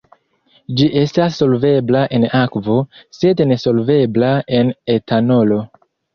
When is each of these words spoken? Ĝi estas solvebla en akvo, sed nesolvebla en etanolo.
Ĝi 0.77 0.85
estas 1.01 1.37
solvebla 1.41 2.01
en 2.19 2.25
akvo, 2.39 2.79
sed 3.19 3.45
nesolvebla 3.53 4.33
en 4.63 4.75
etanolo. 4.97 5.63